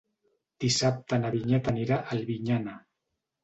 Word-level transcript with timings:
Dissabte 0.65 1.21
na 1.21 1.31
Vinyet 1.37 1.71
anirà 1.75 2.01
a 2.03 2.19
Albinyana. 2.19 2.79